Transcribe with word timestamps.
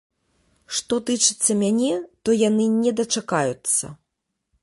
Што 0.77 0.95
тычыцца 1.09 1.57
мяне, 1.63 1.91
то 2.23 2.29
яны 2.47 2.65
не 2.81 2.91
дачакаюцца. 3.01 3.85